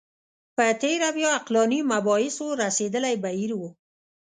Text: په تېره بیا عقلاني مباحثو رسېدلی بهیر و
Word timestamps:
په 0.55 0.65
تېره 0.81 1.09
بیا 1.17 1.29
عقلاني 1.39 1.79
مباحثو 1.91 2.45
رسېدلی 2.63 3.15
بهیر 3.23 3.51
و 3.57 3.61